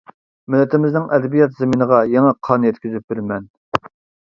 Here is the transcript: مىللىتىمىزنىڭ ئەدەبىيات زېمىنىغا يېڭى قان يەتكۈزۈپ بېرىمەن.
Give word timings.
مىللىتىمىزنىڭ 0.53 1.05
ئەدەبىيات 1.17 1.53
زېمىنىغا 1.61 2.01
يېڭى 2.15 2.33
قان 2.49 2.67
يەتكۈزۈپ 2.71 3.09
بېرىمەن. 3.15 3.49